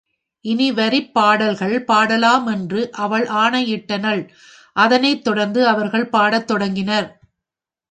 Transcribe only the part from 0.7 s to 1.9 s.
வரிப் பாடல்கள்